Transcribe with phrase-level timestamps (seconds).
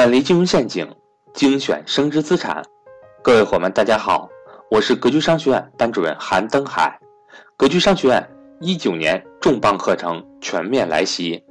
[0.00, 0.88] 远离金融陷阱，
[1.34, 2.62] 精选升值资产。
[3.22, 4.30] 各位伙伴，大家好，
[4.70, 6.98] 我是格局商学院班主任韩登海。
[7.54, 8.26] 格局商学院
[8.62, 11.44] 一九年重磅课程全面来袭，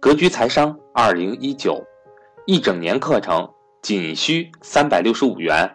[0.00, 1.80] 格局财商二零一九，
[2.44, 3.48] 一整年课程
[3.82, 5.70] 仅需三百六十五元，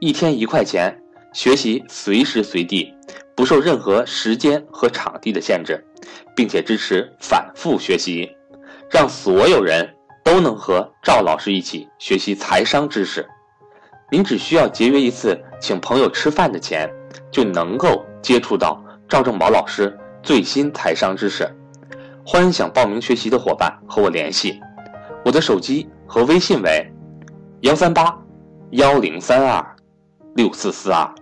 [0.00, 1.00] 一天一块钱，
[1.32, 2.92] 学习随时随地，
[3.36, 5.80] 不受任何时间和场地的限制，
[6.34, 8.28] 并且支持反复学习，
[8.90, 9.88] 让所有人。
[10.22, 13.26] 都能和赵老师一起学习财商知识，
[14.10, 16.88] 您只需要节约一次请朋友吃饭的钱，
[17.30, 21.48] 就能够接触到赵正宝老师最新财商知识。
[22.24, 24.60] 欢迎想报名学习的伙伴和我联系，
[25.24, 26.92] 我的手机和微信为
[27.62, 28.16] 幺三八
[28.70, 29.76] 幺零三二
[30.36, 31.12] 六四四二。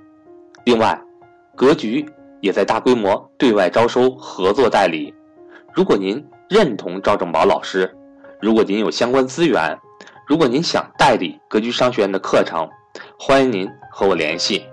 [0.65, 1.01] 另外，
[1.57, 2.05] 格局
[2.41, 5.15] 也在大规模对外招收合作代理，
[5.73, 7.95] 如果您认同赵正宝老师。
[8.41, 9.81] 如果您有相关资源，
[10.25, 12.71] 如果您想代理格局商学院的课程，
[13.19, 14.65] 欢迎您和我联系。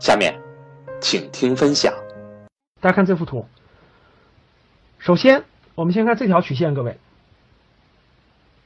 [0.00, 0.34] 下面，
[1.02, 1.92] 请听分享。
[2.80, 3.46] 大家看这幅图。
[4.98, 5.44] 首先，
[5.74, 6.98] 我们先看这条曲线，各位，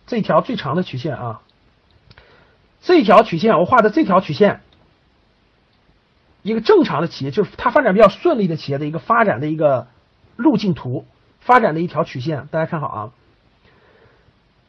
[0.07, 1.43] 这条最长的曲线啊，
[2.81, 4.61] 这条曲线我画的这条曲线，
[6.43, 9.89] 一个正常的企业，就是它发展比较顺利的企业的一个发展的一个
[10.37, 11.07] 路径图，
[11.41, 13.11] 发展的一条曲线，大家看好啊。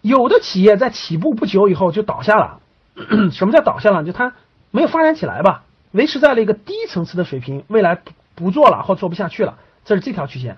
[0.02, 2.60] 有的企业在起步不久以后就倒下了，
[3.32, 4.04] 什么叫倒下了？
[4.04, 4.34] 就它
[4.72, 10.58] 没有发展起来吧，维持在了一个低层次的水平，未来不不做了或做不下去了，这是这条曲线。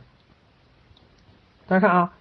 [1.67, 2.11] 大家看啊，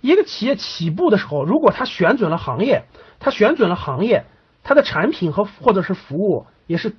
[0.00, 2.84] 一个企业起步的时候，如果它选准了行业，
[3.18, 4.24] 它选准了行业，
[4.62, 6.96] 它的产品和或者是服务也是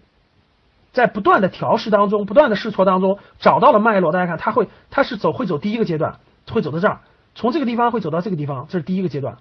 [0.92, 4.12] 在不断的调试当中，不断的试错当中找到了脉络。
[4.12, 6.20] 大家看，它会它是走会走第一个阶段，
[6.52, 7.00] 会走到这儿，
[7.34, 9.38] 从这个地方会走到这个地方，这是第一个阶段。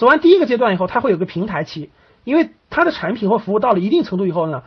[0.00, 1.90] 走完第一个阶段以后，它会有个平台期，
[2.24, 4.62] 因为它的产品或服务到了一定程度以后呢，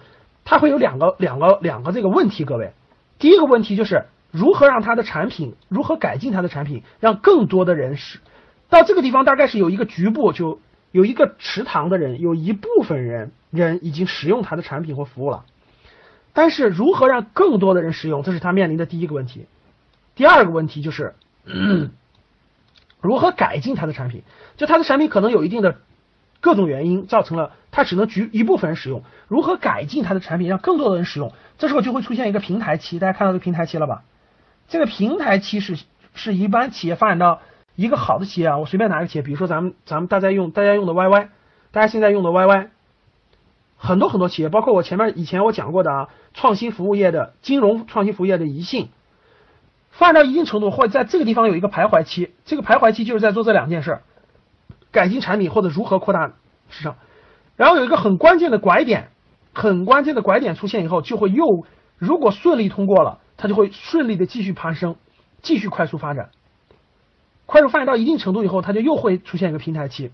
[0.46, 2.46] 它会有两个两个两个这个问题。
[2.46, 2.74] 各位，
[3.18, 8.20] 第一个问题就是如何让它的产品如何改进它的产品，让更多的人使
[8.70, 10.60] 到这个地方，大概是有一个局部就
[10.92, 15.46] 有一个池塘的人，有一部分人人已经使用它的产品或服务了，
[16.34, 19.48] 但是如何让更多的人使用，这是他面临的第一个问题。
[20.14, 21.16] 第二个问题就是。
[23.04, 24.24] 如何改进它的产品？
[24.56, 25.76] 就它的产品可能有一定的
[26.40, 29.04] 各种原因，造成了它只能局一部分人使用。
[29.28, 31.34] 如何改进它的产品，让更多的人使用？
[31.58, 33.00] 这时候就会出现一个平台期。
[33.00, 34.04] 大家看到这个平台期了吧？
[34.70, 35.78] 这个平台期是
[36.16, 37.42] 是一般企业发展到
[37.76, 38.58] 一个好的企业啊。
[38.58, 41.28] 我随便拿个企业，比如说咱们咱们大家用大家用的 YY，
[41.72, 42.70] 大家现在用的 YY，
[43.76, 48.88] 很多很多企业，包括我前面以前我讲过的啊，创新服务业的金融创新服务业的宜信。
[49.94, 54.02] 发展到一定程度，或者在这个地方有一个徘徊期，这个徘徊期就是在做这两件事：
[54.92, 56.34] 改进产品或者如何扩大
[56.70, 56.96] 市场。
[57.56, 59.10] 然后有一个很关键的拐点，
[59.54, 61.66] 很关键的拐点出现以后，就会又
[61.98, 64.96] 如果顺利通过了，它就会顺利的继续攀升，
[65.44, 66.32] 继续快速发展。
[67.46, 70.12] 快速发展到一定程度以后，它就又会出现一个平台期。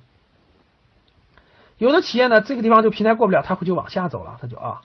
[1.78, 4.82] 有的企业呢，这个地方就平台过不了，它会就往下走了，它就啊，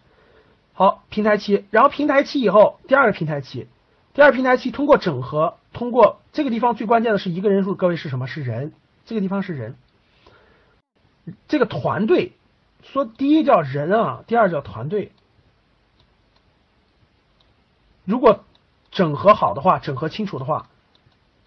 [0.72, 3.66] 好平台期，然后平台期以后，第二个平台期。
[4.14, 8.28] 第二平台期通过整合，通过这个地方最关键的是一个人数，各位是什么？
[8.28, 8.72] 是人，
[9.06, 9.74] 这个地方是人，
[11.48, 12.32] 这个团队，
[12.84, 15.10] 说第一叫人啊，第二叫团队。
[18.04, 18.44] 如果
[18.92, 20.68] 整合好的话，整合清楚的话，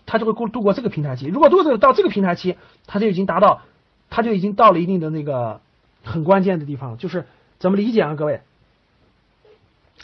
[0.06, 1.26] 他就会过度过这个平台期。
[1.28, 3.62] 如果度过到这个平台期，他就已经达到，
[4.10, 5.62] 他就已经到了一定的那个
[6.04, 7.28] 很关键的地方，就是
[7.60, 8.42] 怎么理解啊，各位？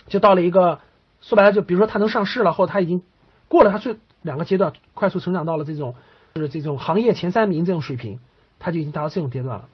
[0.08, 0.80] 就到了一个。
[1.24, 3.02] 说白了，就比如说它能上市了，或者它已经
[3.48, 5.96] 过了它最两个阶段，快速成长到了这种
[6.36, 8.20] 就是这种行业前三名这种水平，
[8.60, 9.70] 它就已经达到这种阶段了。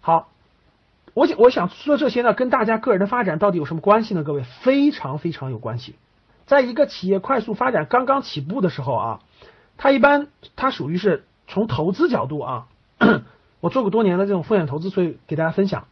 [0.00, 0.28] 好，
[1.12, 4.24] 我想我想说这些呢，跟大家个人的发展到底有什么关系呢？
[4.24, 5.94] 各位，非常非常有关系。
[6.46, 9.20] 在一个企业快速发展刚刚起步的时候啊，
[9.76, 12.68] 它一般它属于是从投资角度啊，
[13.60, 15.86] 我做过多年的这种风险投资，所以给大家分享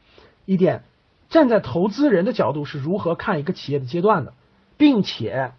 [0.47, 0.85] 一点，
[1.29, 4.33] 站在投资人的角度是如何看一个企业的阶段的。
[4.77, 5.53] 并且，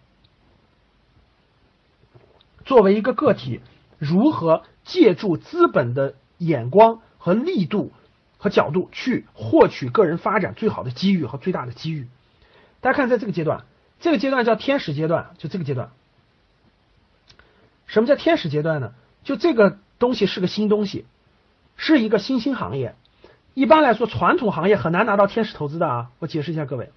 [2.64, 3.60] 作为一个个体，
[3.98, 7.92] 如何借助资本的眼光和力度
[8.38, 12.06] 和角度去获取个人发展最好的机遇和最大的机遇？
[12.80, 13.64] 大家看，在这个阶段，
[14.00, 15.90] 这个阶段叫天使阶段，就这个阶段。
[17.86, 18.92] 什么叫天使阶段呢？
[19.24, 21.06] 就这个东西是个新东西，
[21.76, 22.94] 是一个新兴行业。
[23.54, 26.10] 一般来说，传统行业很难拿到天使投资的啊。
[26.20, 26.92] 我解释一下，各位。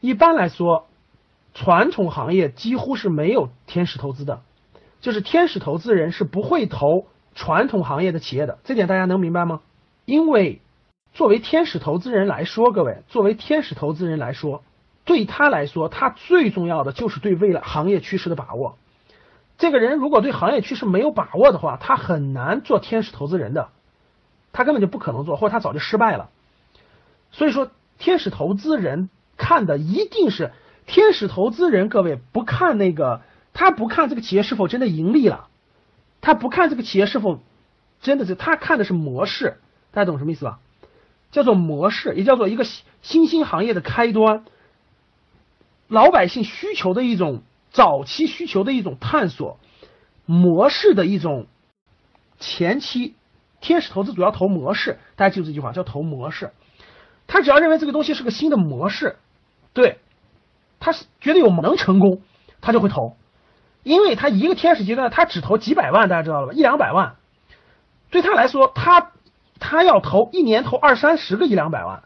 [0.00, 0.86] 一般来说，
[1.54, 4.40] 传统行业几乎是没有天使投资的，
[5.00, 9.60] 就是天使投资人是不会投传统行业的企业的，这点大家能明白吗？
[10.04, 10.60] 因为
[11.12, 14.62] 作为天使投资人来说，各位，作为天使投资人来说，
[15.04, 18.76] 对他来说，他最重要的就是对未来行业趋势的把握。
[19.58, 23.68] 这个人如果对行业趋势没有把握的话，他很难做天使投资人的，
[24.52, 26.30] 他根本就不可能做，或者他早就失败了。
[27.32, 30.52] 所以说，天使投资人看的一定是
[30.84, 33.22] 天使投资人，各位不看那个，
[33.54, 35.48] 他不看这个企业是否真的盈利了，
[36.20, 37.40] 他不看这个企业是否
[38.02, 39.56] 真的是，他看的是模式，
[39.92, 40.60] 大家懂什么意思吧？
[41.32, 42.64] 叫做模式，也叫做一个
[43.00, 44.44] 新兴行业的开端，
[45.88, 47.42] 老百姓需求的一种。
[47.72, 49.60] 早期需求的一种探索
[50.26, 51.46] 模式的一种
[52.40, 53.14] 前期，
[53.60, 56.50] 天使投资主要投模式，大家记住这句话，叫投模式。
[57.28, 59.18] 他只要认为这个东西是个新的模式，
[59.72, 59.98] 对，
[60.78, 62.22] 他是觉得有能成功，
[62.60, 63.16] 他就会投，
[63.82, 66.52] 因为他一个天使阶段他只投几百万，大家知道了吧？
[66.52, 67.16] 一两百万，
[68.10, 69.12] 对他来说，他
[69.58, 72.02] 他要投一年投二三十个一两百万。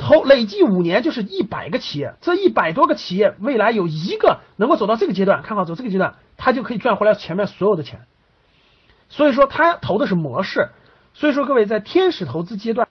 [0.00, 8.02] 投累计五年就是一百个企业，这一百多个企业未来有一个能够走到这个阶段，看好走这个阶段，他就可以赚回来前面所有的钱。
[9.08, 10.68] 所以说他投的是模式，
[11.14, 12.86] 所以说各位在天使投资阶段，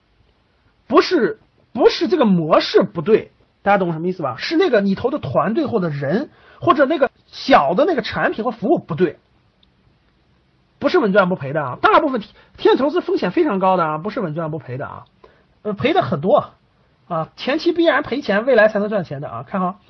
[0.86, 1.40] 不是
[1.72, 3.32] 不是这个模式不对，
[3.68, 4.36] 大家懂什么意思吧？
[4.38, 9.18] 是那个你投的团队或者人或者那个小的那个产品和服务不对，
[10.78, 11.78] 不是稳赚不赔的啊。
[11.82, 12.22] 大部分
[12.56, 15.04] 天使投资风险非常高的啊，不是稳赚不赔的啊，
[15.62, 16.54] 呃赔的很多。
[17.08, 19.42] 啊，前期必然赔钱，未来才能赚钱的啊！
[19.42, 19.80] 看好，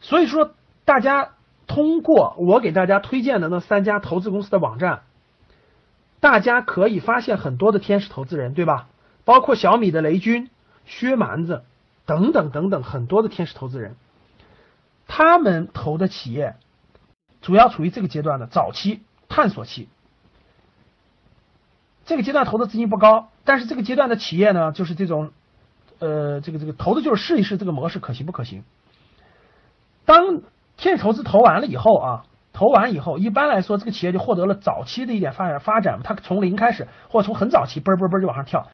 [0.00, 0.52] 所以说
[0.86, 1.32] 大家
[1.66, 5.02] 通过我给大家推荐的那三家投资公司的网站，
[6.20, 8.88] 大家可以发现很多的天使投资人，对吧？
[9.26, 10.48] 包括小米的雷军、
[10.86, 11.64] 薛蛮子
[12.06, 13.96] 等等等等很多的天使投资人，
[15.06, 16.56] 他们投的企业
[17.40, 19.88] 主要处于这个阶段的早期探索期，
[22.04, 25.30] 这个阶段投的资金不高，但是这个阶段的企业呢，就是这种。
[25.98, 28.64] 呃，这个这个投的就是试一试这个模式可行不可行。
[30.04, 30.42] 当
[30.76, 38.72] 天使投资投完了以后啊，投完以后，一般来说这个企业就获得了早期的一点发展发展，它从零开始，或者从很早期嘣嘣嘣就往上跳。